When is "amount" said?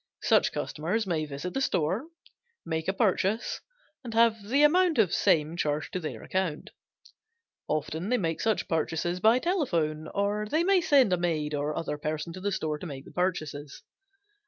4.63-4.97